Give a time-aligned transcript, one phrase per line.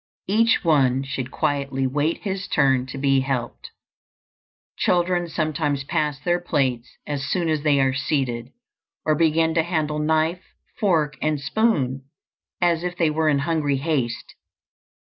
[0.25, 3.69] Each one should quietly wait his turn to be helped.
[4.79, 8.49] Children sometimes pass their plates as soon as they are seated,
[9.05, 10.41] or begin to handle knife,
[10.79, 12.05] fork, and spoon
[12.59, 14.33] as if they were in hungry haste.